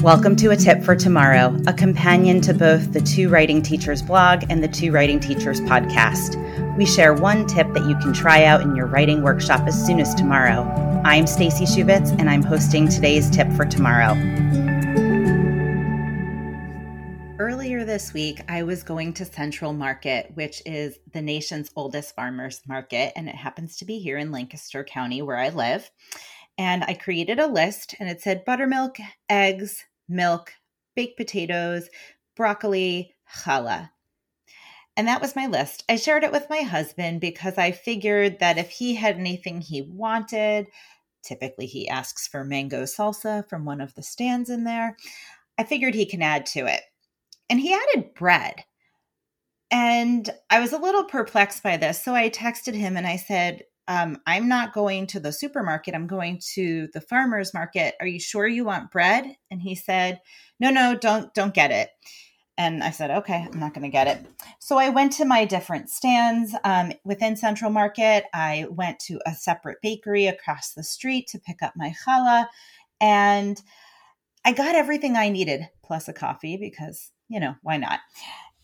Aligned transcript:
Welcome 0.00 0.36
to 0.36 0.52
A 0.52 0.56
Tip 0.56 0.84
for 0.84 0.94
Tomorrow, 0.94 1.58
a 1.66 1.72
companion 1.72 2.40
to 2.42 2.54
both 2.54 2.92
the 2.92 3.00
Two 3.00 3.28
Writing 3.28 3.60
Teachers 3.60 4.02
blog 4.02 4.44
and 4.48 4.62
the 4.62 4.68
Two 4.68 4.92
Writing 4.92 5.18
Teachers 5.18 5.60
podcast. 5.62 6.36
We 6.76 6.86
share 6.86 7.12
one 7.12 7.44
tip 7.48 7.72
that 7.74 7.88
you 7.88 7.96
can 7.96 8.12
try 8.12 8.44
out 8.44 8.60
in 8.60 8.76
your 8.76 8.86
writing 8.86 9.22
workshop 9.22 9.66
as 9.66 9.84
soon 9.84 9.98
as 9.98 10.14
tomorrow. 10.14 10.62
I'm 11.04 11.26
Stacey 11.26 11.64
Shubitz 11.64 12.16
and 12.20 12.30
I'm 12.30 12.44
hosting 12.44 12.88
today's 12.88 13.28
tip 13.28 13.50
for 13.54 13.64
tomorrow. 13.64 14.14
This 17.96 18.12
week, 18.12 18.42
I 18.46 18.62
was 18.62 18.82
going 18.82 19.14
to 19.14 19.24
Central 19.24 19.72
Market, 19.72 20.30
which 20.34 20.60
is 20.66 20.98
the 21.14 21.22
nation's 21.22 21.70
oldest 21.74 22.14
farmers 22.14 22.60
market, 22.68 23.14
and 23.16 23.26
it 23.26 23.34
happens 23.34 23.74
to 23.78 23.86
be 23.86 24.00
here 24.00 24.18
in 24.18 24.30
Lancaster 24.30 24.84
County 24.84 25.22
where 25.22 25.38
I 25.38 25.48
live. 25.48 25.90
And 26.58 26.84
I 26.84 26.92
created 26.92 27.38
a 27.38 27.46
list 27.46 27.94
and 27.98 28.10
it 28.10 28.20
said 28.20 28.44
buttermilk, 28.44 28.98
eggs, 29.30 29.86
milk, 30.10 30.52
baked 30.94 31.16
potatoes, 31.16 31.88
broccoli, 32.36 33.14
challah. 33.34 33.88
And 34.94 35.08
that 35.08 35.22
was 35.22 35.34
my 35.34 35.46
list. 35.46 35.82
I 35.88 35.96
shared 35.96 36.22
it 36.22 36.32
with 36.32 36.50
my 36.50 36.60
husband 36.60 37.22
because 37.22 37.56
I 37.56 37.72
figured 37.72 38.40
that 38.40 38.58
if 38.58 38.68
he 38.68 38.96
had 38.96 39.16
anything 39.16 39.62
he 39.62 39.80
wanted, 39.80 40.66
typically 41.22 41.64
he 41.64 41.88
asks 41.88 42.28
for 42.28 42.44
mango 42.44 42.82
salsa 42.82 43.48
from 43.48 43.64
one 43.64 43.80
of 43.80 43.94
the 43.94 44.02
stands 44.02 44.50
in 44.50 44.64
there, 44.64 44.98
I 45.56 45.64
figured 45.64 45.94
he 45.94 46.04
can 46.04 46.20
add 46.20 46.44
to 46.48 46.66
it. 46.66 46.82
And 47.48 47.60
he 47.60 47.74
added 47.74 48.14
bread. 48.14 48.64
And 49.70 50.28
I 50.50 50.60
was 50.60 50.72
a 50.72 50.78
little 50.78 51.04
perplexed 51.04 51.62
by 51.62 51.76
this. 51.76 52.02
So 52.04 52.14
I 52.14 52.30
texted 52.30 52.74
him 52.74 52.96
and 52.96 53.06
I 53.06 53.16
said, 53.16 53.62
um, 53.88 54.18
I'm 54.26 54.48
not 54.48 54.72
going 54.72 55.06
to 55.08 55.20
the 55.20 55.32
supermarket. 55.32 55.94
I'm 55.94 56.06
going 56.06 56.40
to 56.54 56.88
the 56.92 57.00
farmer's 57.00 57.54
market. 57.54 57.94
Are 58.00 58.06
you 58.06 58.18
sure 58.18 58.46
you 58.46 58.64
want 58.64 58.90
bread? 58.90 59.36
And 59.50 59.62
he 59.62 59.74
said, 59.74 60.20
No, 60.58 60.70
no, 60.70 60.96
don't, 60.96 61.32
don't 61.34 61.54
get 61.54 61.70
it. 61.70 61.90
And 62.58 62.82
I 62.82 62.90
said, 62.90 63.10
Okay, 63.10 63.46
I'm 63.52 63.60
not 63.60 63.74
going 63.74 63.84
to 63.84 63.88
get 63.88 64.08
it. 64.08 64.26
So 64.58 64.78
I 64.78 64.88
went 64.88 65.12
to 65.14 65.24
my 65.24 65.44
different 65.44 65.88
stands 65.88 66.54
um, 66.64 66.92
within 67.04 67.36
Central 67.36 67.70
Market. 67.70 68.24
I 68.34 68.66
went 68.70 68.98
to 69.00 69.20
a 69.24 69.34
separate 69.34 69.78
bakery 69.82 70.26
across 70.26 70.72
the 70.72 70.82
street 70.82 71.28
to 71.28 71.38
pick 71.38 71.62
up 71.62 71.74
my 71.76 71.94
challah. 72.04 72.46
And 73.00 73.60
I 74.44 74.52
got 74.52 74.74
everything 74.74 75.16
I 75.16 75.28
needed, 75.28 75.68
plus 75.82 76.08
a 76.08 76.12
coffee, 76.12 76.56
because, 76.56 77.10
you 77.28 77.40
know, 77.40 77.54
why 77.62 77.76
not? 77.76 78.00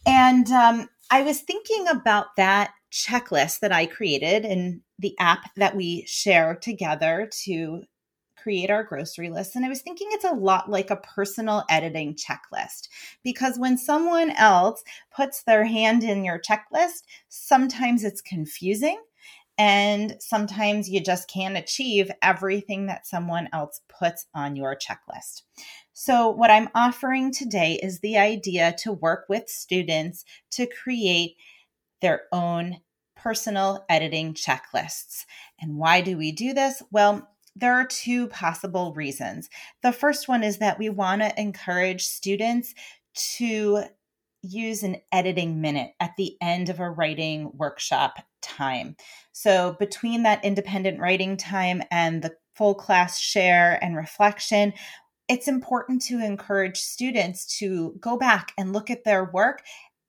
And 0.07 0.51
um, 0.51 0.89
I 1.11 1.23
was 1.23 1.41
thinking 1.41 1.87
about 1.89 2.37
that 2.37 2.73
checklist 2.93 3.61
that 3.61 3.73
I 3.73 3.87
created 3.87 4.45
in 4.45 4.83
the 4.99 5.15
app 5.19 5.51
that 5.57 5.77
we 5.77 6.05
share 6.07 6.57
together 6.57 7.29
to 7.45 7.83
create 8.43 8.71
our 8.71 8.83
grocery 8.83 9.31
list. 9.31 9.55
And 9.55 9.65
I 9.65 9.69
was 9.69 9.83
thinking 9.83 10.09
it's 10.11 10.25
a 10.25 10.35
lot 10.35 10.69
like 10.69 10.91
a 10.91 10.97
personal 10.97 11.65
editing 11.71 12.17
checklist 12.17 12.89
because 13.23 13.59
when 13.59 13.79
someone 13.79 14.31
else 14.31 14.83
puts 15.15 15.45
their 15.45 15.65
hand 15.65 16.03
in 16.03 16.25
your 16.25 16.41
checklist, 16.41 17.03
sometimes 17.29 18.05
it's 18.05 18.21
confusing. 18.21 19.01
And 19.59 20.17
sometimes 20.19 20.89
you 20.89 21.01
just 21.01 21.29
can't 21.29 21.59
achieve 21.59 22.11
everything 22.23 22.87
that 22.87 23.07
someone 23.07 23.49
else 23.53 23.81
puts 23.89 24.27
on 24.35 24.57
your 24.57 24.75
checklist. 24.77 25.43
So, 25.93 26.31
what 26.31 26.51
I'm 26.51 26.71
offering 26.75 27.33
today 27.33 27.79
is 27.83 28.01
the 28.01 28.17
idea 28.17 28.75
to 28.79 28.93
work 28.93 29.27
with 29.29 29.49
students 29.49 30.25
to 30.53 30.67
create 30.67 31.37
their 32.01 32.23
own 32.33 32.79
personal 33.15 33.85
editing 33.89 34.35
checklists. 34.35 35.25
And 35.61 35.77
why 35.77 36.01
do 36.01 36.17
we 36.17 36.33
do 36.33 36.55
this? 36.55 36.83
Well, 36.91 37.29
there 37.55 37.75
are 37.75 37.87
two 37.87 38.29
possible 38.29 38.95
reasons. 38.95 39.51
The 39.83 39.93
first 39.93 40.29
one 40.29 40.43
is 40.43 40.59
that 40.59 40.79
we 40.79 40.89
want 40.89 41.23
to 41.23 41.41
encourage 41.41 42.05
students 42.05 42.75
to 43.37 43.85
use 44.43 44.83
an 44.83 44.97
editing 45.13 45.61
minute 45.61 45.93
at 46.01 46.13
the 46.17 46.37
end 46.41 46.69
of 46.69 46.81
a 46.81 46.91
writing 46.91 47.51
workshop 47.55 48.15
time. 48.41 48.97
So, 49.33 49.77
between 49.79 50.23
that 50.23 50.45
independent 50.45 50.99
writing 50.99 51.37
time 51.37 51.83
and 51.91 52.23
the 52.23 52.35
full 52.55 52.75
class 52.75 53.19
share 53.19 53.79
and 53.83 53.97
reflection, 53.97 54.73
it's 55.29 55.49
important 55.49 56.03
to 56.03 56.25
encourage 56.25 56.79
students 56.79 57.59
to 57.59 57.95
go 58.01 58.17
back 58.17 58.53
and 58.59 58.73
look 58.73 58.91
at 58.91 59.05
their 59.05 59.25
work 59.25 59.63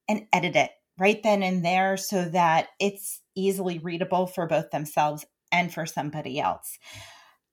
and 0.07 0.25
edit 0.33 0.55
it 0.55 0.71
right 0.97 1.21
then 1.23 1.43
and 1.43 1.63
there 1.63 1.97
so 1.97 2.25
that 2.25 2.67
it's 2.79 3.21
easily 3.35 3.79
readable 3.79 4.27
for 4.27 4.47
both 4.47 4.69
themselves 4.71 5.25
and 5.51 5.73
for 5.73 5.85
somebody 5.85 6.39
else. 6.39 6.77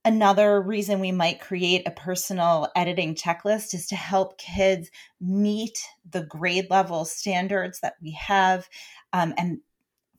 Another 0.05 0.63
reason 0.63 0.99
we 0.99 1.13
might 1.13 1.41
create 1.41 1.87
a 1.87 1.91
personal 1.91 2.69
editing 2.75 3.15
checklist 3.15 3.75
is 3.75 3.87
to 3.89 3.97
help 3.97 4.39
kids 4.39 4.91
meet 5.21 5.79
the 6.11 6.23
grade 6.23 6.71
level 6.71 7.05
standards 7.05 7.81
that 7.81 7.95
we 8.01 8.13
have 8.13 8.67
um, 9.13 9.35
and 9.37 9.61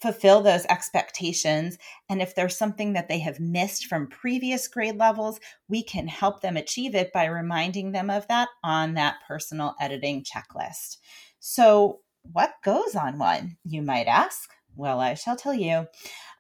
fulfill 0.02 0.42
those 0.42 0.66
expectations. 0.66 1.78
And 2.10 2.22
if 2.22 2.36
there's 2.36 2.58
something 2.58 2.94
that 2.94 3.08
they 3.08 3.20
have 3.20 3.40
missed 3.40 3.86
from 3.86 4.08
previous 4.08 4.68
grade 4.68 4.98
levels, 4.98 5.40
we 5.68 5.84
can 5.84 6.08
help 6.08 6.42
them 6.42 6.58
achieve 6.58 6.96
it 6.96 7.14
by 7.14 7.26
reminding 7.26 7.92
them 7.92 8.10
of 8.10 8.28
that 8.28 8.50
on 8.64 8.96
that 8.96 9.16
personal 9.28 9.76
editing 9.80 10.24
checklist. 10.24 10.98
So, 11.40 12.00
what 12.24 12.54
goes 12.64 12.96
on 12.96 13.18
one, 13.18 13.58
you 13.64 13.82
might 13.82 14.08
ask? 14.08 14.52
Well, 14.76 15.00
I 15.00 15.16
shall 15.16 15.36
tell 15.36 15.54
you. 15.54 15.88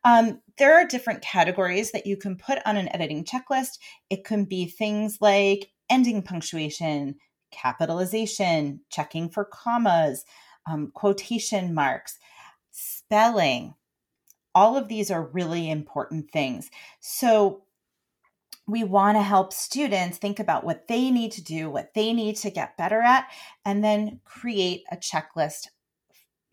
Um, 0.04 0.42
there 0.58 0.76
are 0.76 0.86
different 0.86 1.22
categories 1.22 1.92
that 1.92 2.06
you 2.06 2.18
can 2.18 2.38
put 2.38 2.60
on 2.66 2.78
an 2.78 2.90
editing 2.94 3.24
checklist. 3.24 3.80
It 4.10 4.24
can 4.24 4.46
be 4.46 4.66
things 4.66 5.18
like 5.22 5.72
ending 5.90 6.22
punctuation, 6.22 7.16
capitalization, 7.52 8.82
checking 8.90 9.30
for 9.30 9.46
commas, 9.46 10.24
um, 10.70 10.92
quotation 10.94 11.74
marks, 11.74 12.18
spelling. 12.72 13.76
All 14.54 14.78
of 14.78 14.88
these 14.88 15.12
are 15.12 15.24
really 15.24 15.70
important 15.70 16.32
things. 16.32 16.70
So, 17.00 17.64
we 18.68 18.84
want 18.84 19.18
to 19.18 19.24
help 19.24 19.52
students 19.52 20.18
think 20.18 20.40
about 20.40 20.64
what 20.64 20.88
they 20.88 21.12
need 21.12 21.32
to 21.34 21.44
do, 21.44 21.70
what 21.70 21.94
they 21.94 22.14
need 22.14 22.38
to 22.38 22.50
get 22.50 22.78
better 22.78 23.02
at, 23.02 23.28
and 23.66 23.84
then 23.84 24.22
create 24.24 24.84
a 24.92 24.96
checklist 24.96 25.68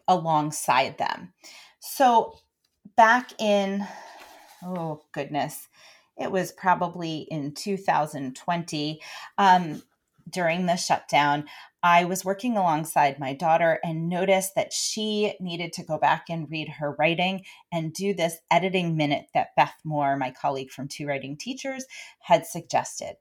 alongside 0.09 0.99
them. 0.99 1.33
So, 1.79 2.39
back 2.97 3.41
in, 3.41 3.87
oh 4.63 5.05
goodness, 5.13 5.69
it 6.17 6.33
was 6.33 6.51
probably 6.51 7.29
in 7.31 7.53
2020 7.55 9.01
um, 9.37 9.83
during 10.29 10.67
the 10.67 10.77
shutdown. 10.77 11.45
I 11.83 12.05
was 12.05 12.25
working 12.25 12.57
alongside 12.57 13.21
my 13.21 13.35
daughter 13.35 13.79
and 13.85 14.09
noticed 14.09 14.55
that 14.57 14.73
she 14.73 15.35
needed 15.41 15.73
to 15.75 15.85
go 15.85 15.97
back 15.97 16.25
and 16.29 16.51
read 16.51 16.69
her 16.69 16.97
writing 16.99 17.45
and 17.73 17.93
do 17.93 18.15
this 18.15 18.39
editing 18.51 18.97
minute 18.97 19.27
that 19.35 19.55
Beth 19.57 19.77
Moore, 19.85 20.17
my 20.17 20.31
colleague 20.31 20.71
from 20.71 20.89
Two 20.89 21.07
Writing 21.07 21.37
Teachers, 21.37 21.85
had 22.21 22.47
suggested. 22.47 23.15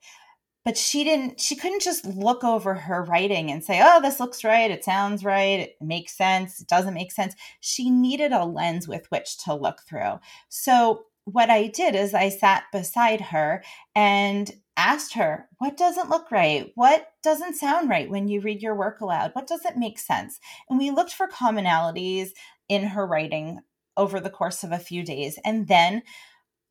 But 0.66 0.78
she 0.78 1.04
didn't, 1.04 1.40
she 1.40 1.56
couldn't 1.56 1.82
just 1.82 2.04
look 2.06 2.44
over 2.44 2.74
her 2.74 3.04
writing 3.04 3.52
and 3.52 3.64
say, 3.64 3.80
oh, 3.82 4.02
this 4.02 4.20
looks 4.20 4.44
right. 4.44 4.70
It 4.70 4.84
sounds 4.84 5.24
right. 5.24 5.60
It 5.60 5.76
makes 5.80 6.18
sense. 6.18 6.60
It 6.60 6.68
doesn't 6.68 6.94
make 6.94 7.12
sense. 7.12 7.36
She 7.62 7.90
needed 7.90 8.34
a 8.34 8.44
lens 8.44 8.88
with 8.88 9.06
which 9.10 9.38
to 9.46 9.54
look 9.54 9.84
through. 9.88 10.20
So 10.50 11.06
what 11.24 11.50
I 11.50 11.68
did 11.68 11.96
is 11.96 12.14
I 12.14 12.30
sat 12.30 12.64
beside 12.72 13.22
her 13.22 13.64
and 13.96 14.52
asked 14.78 15.14
her, 15.16 15.50
What 15.58 15.76
doesn't 15.76 16.10
look 16.10 16.32
right? 16.32 16.72
What 16.76 17.08
doesn't 17.24 17.56
sound 17.56 17.90
right 17.90 18.10
when 18.10 18.28
you 18.28 18.40
read 18.40 18.62
your 18.62 18.76
work 18.76 19.02
aloud? 19.02 19.32
What 19.34 19.48
doesn't 19.48 19.78
make 19.78 20.00
sense? 20.00 20.40
And 20.70 20.80
we 20.80 20.92
looked 20.92 21.14
for 21.14 21.28
commonalities 21.28 22.30
in 22.70 22.84
her 22.84 23.06
writing 23.06 23.60
over 23.98 24.20
the 24.20 24.30
course 24.30 24.64
of 24.64 24.72
a 24.72 24.80
few 24.80 25.04
days. 25.04 25.40
And 25.44 25.68
then 25.68 26.04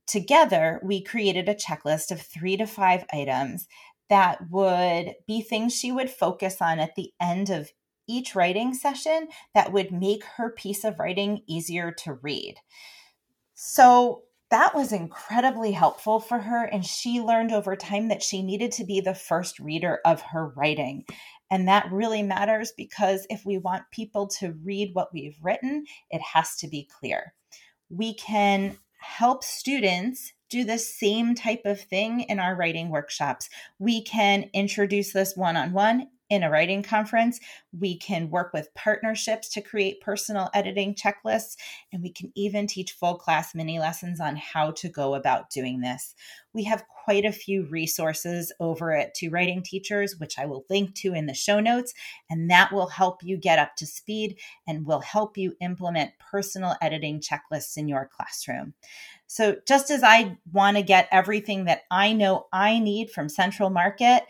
together, 0.06 0.80
we 0.82 1.02
created 1.02 1.48
a 1.48 1.54
checklist 1.54 2.10
of 2.10 2.22
three 2.22 2.56
to 2.56 2.66
five 2.66 3.04
items 3.12 3.66
that 4.08 4.50
would 4.50 5.14
be 5.26 5.42
things 5.42 5.74
she 5.74 5.90
would 5.90 6.08
focus 6.08 6.58
on 6.60 6.78
at 6.78 6.94
the 6.94 7.12
end 7.20 7.50
of 7.50 7.72
each 8.08 8.36
writing 8.36 8.72
session 8.72 9.28
that 9.52 9.72
would 9.72 9.90
make 9.90 10.22
her 10.36 10.50
piece 10.50 10.84
of 10.84 11.00
writing 11.00 11.42
easier 11.48 11.90
to 11.90 12.14
read. 12.14 12.54
So 13.54 14.22
that 14.50 14.74
was 14.74 14.92
incredibly 14.92 15.72
helpful 15.72 16.20
for 16.20 16.38
her. 16.38 16.64
And 16.64 16.84
she 16.84 17.20
learned 17.20 17.52
over 17.52 17.74
time 17.74 18.08
that 18.08 18.22
she 18.22 18.42
needed 18.42 18.72
to 18.72 18.84
be 18.84 19.00
the 19.00 19.14
first 19.14 19.58
reader 19.58 20.00
of 20.04 20.20
her 20.22 20.48
writing. 20.56 21.04
And 21.50 21.68
that 21.68 21.90
really 21.90 22.22
matters 22.22 22.72
because 22.76 23.26
if 23.30 23.44
we 23.44 23.58
want 23.58 23.90
people 23.90 24.28
to 24.38 24.56
read 24.64 24.90
what 24.94 25.12
we've 25.12 25.36
written, 25.42 25.84
it 26.10 26.20
has 26.20 26.56
to 26.56 26.68
be 26.68 26.88
clear. 26.98 27.34
We 27.88 28.14
can 28.14 28.78
help 28.98 29.44
students 29.44 30.32
do 30.48 30.64
the 30.64 30.78
same 30.78 31.34
type 31.34 31.62
of 31.64 31.80
thing 31.80 32.20
in 32.22 32.38
our 32.38 32.54
writing 32.54 32.88
workshops. 32.88 33.48
We 33.78 34.02
can 34.02 34.50
introduce 34.52 35.12
this 35.12 35.36
one 35.36 35.56
on 35.56 35.72
one 35.72 36.08
in 36.28 36.42
a 36.42 36.50
writing 36.50 36.82
conference. 36.82 37.38
We 37.78 37.98
can 37.98 38.30
work 38.30 38.52
with 38.52 38.74
partnerships 38.74 39.48
to 39.50 39.60
create 39.60 40.00
personal 40.00 40.50
editing 40.54 40.94
checklists, 40.94 41.56
and 41.92 42.02
we 42.02 42.10
can 42.10 42.32
even 42.34 42.66
teach 42.66 42.92
full 42.92 43.16
class 43.16 43.54
mini 43.54 43.78
lessons 43.78 44.20
on 44.20 44.36
how 44.36 44.70
to 44.72 44.88
go 44.88 45.14
about 45.14 45.50
doing 45.50 45.80
this. 45.80 46.14
We 46.52 46.64
have 46.64 46.84
quite 47.04 47.24
a 47.24 47.32
few 47.32 47.66
resources 47.66 48.52
over 48.60 48.92
at 48.92 49.14
Two 49.14 49.30
Writing 49.30 49.62
Teachers, 49.62 50.16
which 50.18 50.38
I 50.38 50.46
will 50.46 50.64
link 50.70 50.94
to 50.96 51.12
in 51.12 51.26
the 51.26 51.34
show 51.34 51.60
notes, 51.60 51.92
and 52.30 52.50
that 52.50 52.72
will 52.72 52.88
help 52.88 53.22
you 53.22 53.36
get 53.36 53.58
up 53.58 53.76
to 53.76 53.86
speed 53.86 54.38
and 54.66 54.86
will 54.86 55.00
help 55.00 55.36
you 55.36 55.54
implement 55.60 56.12
personal 56.18 56.74
editing 56.80 57.20
checklists 57.20 57.76
in 57.76 57.88
your 57.88 58.08
classroom. 58.12 58.74
So, 59.26 59.56
just 59.66 59.90
as 59.90 60.02
I 60.02 60.38
want 60.52 60.76
to 60.76 60.82
get 60.82 61.08
everything 61.10 61.66
that 61.66 61.82
I 61.90 62.12
know 62.12 62.46
I 62.52 62.78
need 62.78 63.10
from 63.10 63.28
Central 63.28 63.70
Market, 63.70 64.22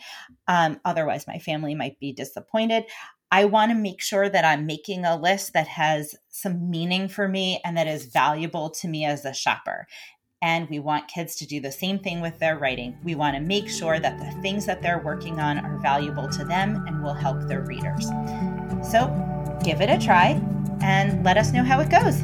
um, 0.48 0.80
otherwise 0.84 1.26
my 1.26 1.38
family 1.38 1.74
might 1.74 1.98
be 1.98 2.12
disappointed. 2.12 2.84
I 3.30 3.44
want 3.44 3.70
to 3.70 3.74
make 3.76 4.00
sure 4.00 4.28
that 4.28 4.44
I'm 4.44 4.66
making 4.66 5.04
a 5.04 5.16
list 5.16 5.52
that 5.52 5.66
has 5.66 6.14
some 6.28 6.70
meaning 6.70 7.08
for 7.08 7.26
me 7.26 7.60
and 7.64 7.76
that 7.76 7.88
is 7.88 8.06
valuable 8.06 8.70
to 8.70 8.88
me 8.88 9.04
as 9.04 9.24
a 9.24 9.34
shopper. 9.34 9.86
And 10.42 10.68
we 10.68 10.78
want 10.78 11.08
kids 11.08 11.34
to 11.36 11.46
do 11.46 11.60
the 11.60 11.72
same 11.72 11.98
thing 11.98 12.20
with 12.20 12.38
their 12.38 12.56
writing. 12.56 12.96
We 13.02 13.16
want 13.16 13.34
to 13.34 13.42
make 13.42 13.68
sure 13.68 13.98
that 13.98 14.18
the 14.18 14.42
things 14.42 14.64
that 14.66 14.80
they're 14.80 15.02
working 15.02 15.40
on 15.40 15.58
are 15.58 15.78
valuable 15.78 16.28
to 16.28 16.44
them 16.44 16.84
and 16.86 17.02
will 17.02 17.14
help 17.14 17.48
their 17.48 17.62
readers. 17.62 18.06
So 18.88 19.08
give 19.64 19.80
it 19.80 19.90
a 19.90 19.98
try 19.98 20.40
and 20.80 21.24
let 21.24 21.36
us 21.36 21.52
know 21.52 21.64
how 21.64 21.80
it 21.80 21.90
goes. 21.90 22.22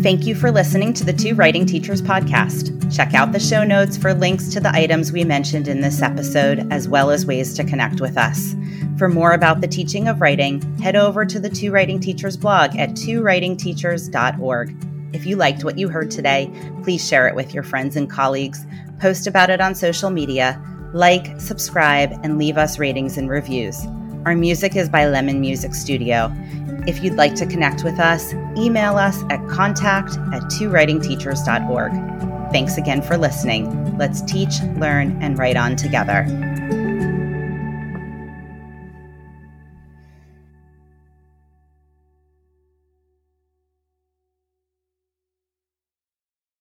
Thank 0.00 0.26
you 0.28 0.36
for 0.36 0.52
listening 0.52 0.92
to 0.94 1.04
the 1.04 1.12
Two 1.12 1.34
Writing 1.34 1.66
Teachers 1.66 2.00
podcast. 2.00 2.94
Check 2.94 3.14
out 3.14 3.32
the 3.32 3.40
show 3.40 3.64
notes 3.64 3.96
for 3.96 4.14
links 4.14 4.48
to 4.50 4.60
the 4.60 4.72
items 4.72 5.10
we 5.10 5.24
mentioned 5.24 5.66
in 5.66 5.80
this 5.80 6.02
episode, 6.02 6.72
as 6.72 6.88
well 6.88 7.10
as 7.10 7.26
ways 7.26 7.52
to 7.54 7.64
connect 7.64 8.00
with 8.00 8.16
us. 8.16 8.54
For 8.96 9.08
more 9.08 9.32
about 9.32 9.60
the 9.60 9.66
teaching 9.66 10.06
of 10.06 10.20
writing, 10.20 10.62
head 10.78 10.94
over 10.94 11.26
to 11.26 11.40
the 11.40 11.50
Two 11.50 11.72
Writing 11.72 11.98
Teachers 11.98 12.36
blog 12.36 12.76
at 12.76 12.90
twowritingteachers.org. 12.90 14.76
If 15.12 15.26
you 15.26 15.34
liked 15.34 15.64
what 15.64 15.78
you 15.78 15.88
heard 15.88 16.12
today, 16.12 16.48
please 16.84 17.06
share 17.06 17.26
it 17.26 17.34
with 17.34 17.52
your 17.52 17.64
friends 17.64 17.96
and 17.96 18.08
colleagues, 18.08 18.64
post 19.00 19.26
about 19.26 19.50
it 19.50 19.60
on 19.60 19.74
social 19.74 20.10
media, 20.10 20.62
like, 20.94 21.40
subscribe, 21.40 22.12
and 22.22 22.38
leave 22.38 22.56
us 22.56 22.78
ratings 22.78 23.18
and 23.18 23.28
reviews. 23.28 23.84
Our 24.24 24.36
music 24.36 24.76
is 24.76 24.88
by 24.88 25.06
Lemon 25.06 25.40
Music 25.40 25.74
Studio. 25.74 26.32
If 26.88 27.04
you'd 27.04 27.16
like 27.16 27.34
to 27.34 27.44
connect 27.44 27.84
with 27.84 28.00
us, 28.00 28.32
email 28.56 28.96
us 28.96 29.22
at 29.28 29.46
contact 29.46 30.16
at 30.32 30.44
twowritingteachers.org. 30.44 32.50
Thanks 32.50 32.78
again 32.78 33.02
for 33.02 33.18
listening. 33.18 33.98
Let's 33.98 34.22
teach, 34.22 34.62
learn, 34.76 35.22
and 35.22 35.38
write 35.38 35.58
on 35.58 35.76
together. 35.76 36.24